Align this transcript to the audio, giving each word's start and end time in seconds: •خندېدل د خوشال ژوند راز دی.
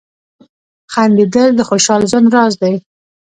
•خندېدل 0.93 1.49
د 1.55 1.61
خوشال 1.69 2.01
ژوند 2.11 2.27
راز 2.35 2.53
دی. 2.61 2.75